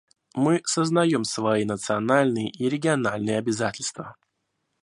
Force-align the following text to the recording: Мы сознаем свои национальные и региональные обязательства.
Мы 0.33 0.63
сознаем 0.65 1.23
свои 1.23 1.63
национальные 1.63 2.49
и 2.49 2.67
региональные 2.67 3.37
обязательства. 3.37 4.15